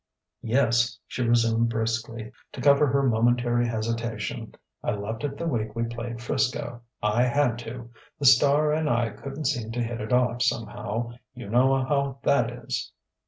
"Yes," 0.41 0.97
she 1.05 1.21
resumed 1.21 1.69
briskly, 1.69 2.31
to 2.53 2.59
cover 2.61 2.87
her 2.87 3.03
momentary 3.03 3.67
hesitation, 3.67 4.55
"I 4.83 4.93
left 4.93 5.23
it 5.23 5.37
the 5.37 5.45
week 5.45 5.75
we 5.75 5.83
played 5.83 6.19
'Frisco. 6.19 6.81
I 7.03 7.21
had 7.25 7.59
to. 7.59 7.91
The 8.17 8.25
star 8.25 8.73
and 8.73 8.89
I 8.89 9.09
couldn't 9.11 9.45
seem 9.45 9.71
to 9.73 9.83
hit 9.83 10.01
it 10.01 10.11
off, 10.11 10.41
somehow. 10.41 11.11
You 11.35 11.49
know 11.51 11.83
how 11.85 12.17
that 12.23 12.49
is." 12.49 12.91